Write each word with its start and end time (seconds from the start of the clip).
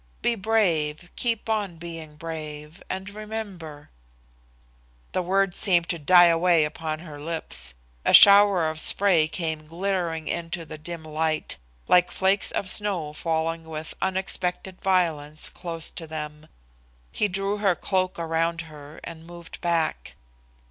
Be 0.23 0.33
brave, 0.33 1.11
keep 1.15 1.47
on 1.47 1.75
being 1.75 2.15
brave, 2.15 2.81
and 2.89 3.07
remember" 3.07 3.91
The 5.11 5.21
words 5.21 5.57
seemed 5.57 5.89
to 5.89 5.99
die 5.99 6.25
away 6.25 6.65
upon 6.65 7.01
her 7.01 7.21
lips. 7.21 7.75
A 8.03 8.11
shower 8.11 8.67
of 8.67 8.79
spray 8.79 9.27
came 9.27 9.67
glittering 9.67 10.27
into 10.27 10.65
the 10.65 10.79
dim 10.79 11.03
light, 11.03 11.57
like 11.87 12.09
flakes 12.09 12.49
of 12.49 12.67
snow 12.67 13.13
falling 13.13 13.65
with 13.65 13.93
unexpected 14.01 14.81
violence 14.81 15.49
close 15.49 15.91
to 15.91 16.07
them. 16.07 16.47
He 17.11 17.27
drew 17.27 17.57
her 17.59 17.75
cloak 17.75 18.17
around 18.17 18.61
her 18.61 18.99
and 19.03 19.27
moved 19.27 19.61
back. 19.61 20.15